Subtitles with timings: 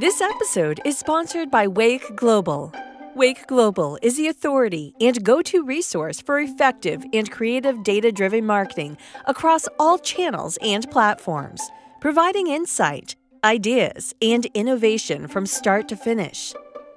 [0.00, 2.72] This episode is sponsored by Weyk Global.
[3.14, 8.46] Weyk Global is the authority and go to resource for effective and creative data driven
[8.46, 8.96] marketing
[9.26, 11.60] across all channels and platforms,
[12.00, 13.14] providing insight,
[13.44, 16.54] ideas, and innovation from start to finish.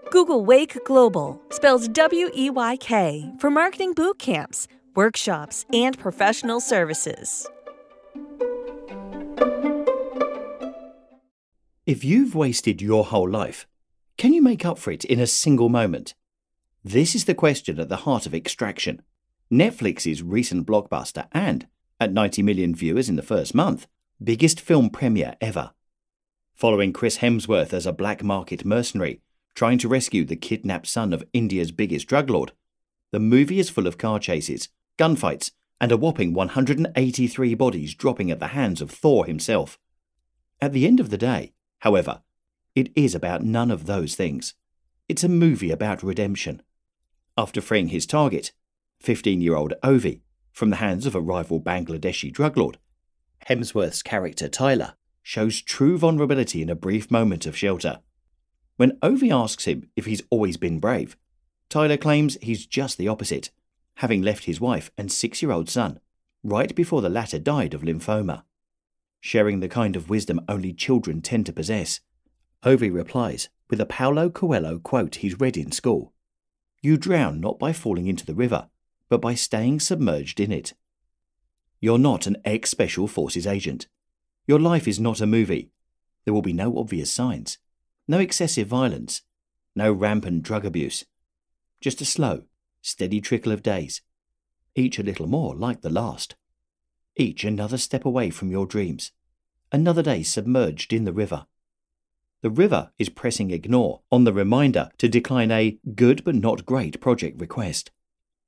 [0.09, 6.61] Google Weyk Global, spells W E Y K, for marketing boot camps, workshops, and professional
[6.61, 7.49] services.
[11.85, 13.67] If you've wasted your whole life,
[14.17, 16.13] can you make up for it in a single moment?
[16.81, 19.01] This is the question at the heart of Extraction,
[19.51, 21.67] Netflix's recent blockbuster and,
[21.99, 23.85] at 90 million viewers in the first month,
[24.23, 25.73] biggest film premiere ever.
[26.55, 29.19] Following Chris Hemsworth as a black market mercenary
[29.53, 32.53] trying to rescue the kidnapped son of India's biggest drug lord,
[33.11, 38.39] the movie is full of car chases, gunfights, and a whopping 183 bodies dropping at
[38.39, 39.77] the hands of Thor himself.
[40.61, 41.51] At the end of the day,
[41.83, 42.21] However,
[42.75, 44.53] it is about none of those things.
[45.09, 46.61] It's a movie about redemption.
[47.37, 48.53] After freeing his target,
[49.01, 50.21] 15 year old Ovi,
[50.53, 52.77] from the hands of a rival Bangladeshi drug lord,
[53.49, 57.99] Hemsworth's character Tyler shows true vulnerability in a brief moment of shelter.
[58.77, 61.17] When Ovi asks him if he's always been brave,
[61.67, 63.51] Tyler claims he's just the opposite,
[63.95, 65.99] having left his wife and six year old son
[66.45, 68.43] right before the latter died of lymphoma
[69.23, 72.01] sharing the kind of wisdom only children tend to possess.
[72.65, 76.13] Ovi replies with a Paulo Coelho quote he's read in school
[76.81, 78.67] You drown not by falling into the river,
[79.07, 80.73] but by staying submerged in it.
[81.79, 83.87] You're not an ex Special Forces agent.
[84.45, 85.71] Your life is not a movie.
[86.25, 87.59] There will be no obvious signs,
[88.09, 89.21] no excessive violence,
[89.73, 91.05] no rampant drug abuse.
[91.79, 92.43] Just a slow,
[92.81, 94.01] steady trickle of days,
[94.75, 96.35] each a little more like the last
[97.15, 99.11] each another step away from your dreams,
[99.71, 101.45] another day submerged in the river.
[102.41, 106.99] The river is pressing ignore on the reminder to decline a good but not great
[106.99, 107.91] project request.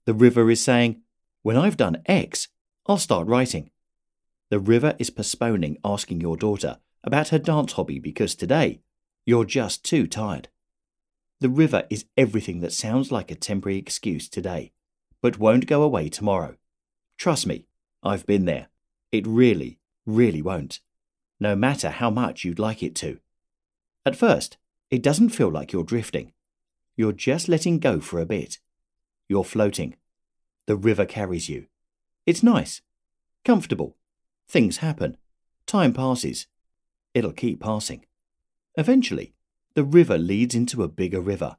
[0.06, 1.02] The river is saying,
[1.44, 2.50] When I've done X,
[2.88, 3.72] I'll start writing.
[4.50, 8.82] The river is postponing asking your daughter about her dance hobby because today
[9.26, 10.50] you're just too tired.
[11.40, 14.72] The river is everything that sounds like a temporary excuse today,
[15.22, 16.56] but won't go away tomorrow.
[17.18, 17.66] Trust me,
[18.06, 18.68] I've been there.
[19.12, 20.80] It really, really won't,
[21.40, 23.20] no matter how much you'd like it to.
[24.06, 24.58] At first,
[24.92, 26.32] it doesn't feel like you're drifting.
[26.96, 28.60] You're just letting go for a bit.
[29.28, 29.96] You're floating.
[30.68, 31.66] The river carries you.
[32.28, 32.82] It's nice,
[33.44, 33.98] comfortable.
[34.48, 35.18] Things happen.
[35.66, 36.46] Time passes.
[37.16, 38.06] It'll keep passing.
[38.78, 39.34] Eventually,
[39.74, 41.58] the river leads into a bigger river.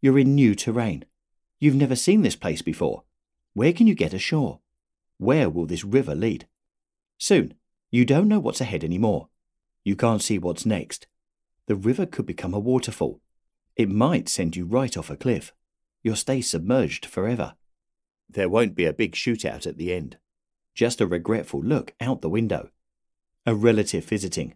[0.00, 1.04] You're in new terrain.
[1.60, 3.04] You've never seen this place before.
[3.54, 4.60] Where can you get ashore?
[5.18, 6.46] Where will this river lead?
[7.18, 7.54] Soon,
[7.90, 9.28] you don't know what's ahead anymore.
[9.84, 11.06] You can't see what's next.
[11.66, 13.20] The river could become a waterfall.
[13.76, 15.52] It might send you right off a cliff.
[16.02, 17.54] You'll stay submerged forever.
[18.28, 20.18] There won't be a big shootout at the end.
[20.74, 22.70] Just a regretful look out the window.
[23.46, 24.54] A relative visiting.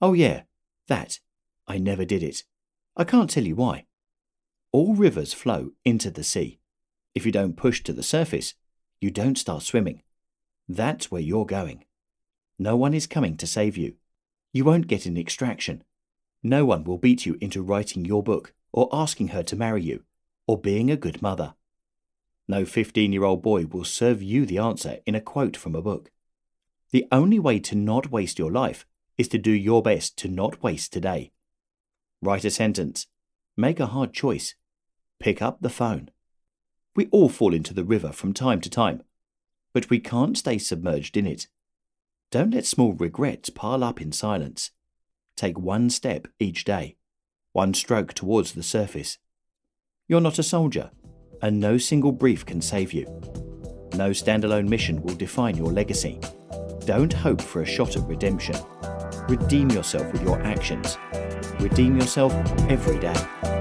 [0.00, 0.42] Oh, yeah,
[0.86, 1.18] that.
[1.66, 2.44] I never did it.
[2.96, 3.84] I can't tell you why.
[4.72, 6.60] All rivers flow into the sea.
[7.14, 8.54] If you don't push to the surface,
[9.00, 10.02] you don't start swimming.
[10.68, 11.84] That's where you're going.
[12.58, 13.94] No one is coming to save you.
[14.52, 15.84] You won't get an extraction.
[16.42, 20.04] No one will beat you into writing your book, or asking her to marry you,
[20.46, 21.54] or being a good mother.
[22.48, 25.82] No 15 year old boy will serve you the answer in a quote from a
[25.82, 26.10] book.
[26.90, 28.86] The only way to not waste your life
[29.18, 31.32] is to do your best to not waste today.
[32.22, 33.06] Write a sentence.
[33.56, 34.54] Make a hard choice.
[35.18, 36.10] Pick up the phone.
[36.98, 39.04] We all fall into the river from time to time,
[39.72, 41.46] but we can't stay submerged in it.
[42.32, 44.72] Don't let small regrets pile up in silence.
[45.36, 46.96] Take one step each day,
[47.52, 49.18] one stroke towards the surface.
[50.08, 50.90] You're not a soldier,
[51.40, 53.04] and no single brief can save you.
[53.94, 56.18] No standalone mission will define your legacy.
[56.84, 58.56] Don't hope for a shot at redemption.
[59.28, 60.98] Redeem yourself with your actions.
[61.60, 62.32] Redeem yourself
[62.68, 63.57] every day.